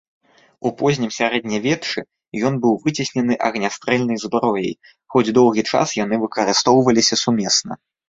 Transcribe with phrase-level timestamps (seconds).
[0.67, 1.99] У познім сярэднявеччы
[2.49, 4.75] ён быў выцеснены агнястрэльнай зброяй,
[5.15, 7.73] хоць доўгі час яны выкарыстоўваліся сумесна.